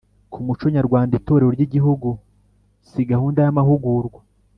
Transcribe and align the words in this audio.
ku 0.31 0.37
muco 0.45 0.65
nyarwanda 0.75 1.13
itorero 1.19 1.51
ry’igihugu 1.57 2.09
si 2.89 3.01
gahunda 3.11 3.39
y’amahugurwa 3.41 4.19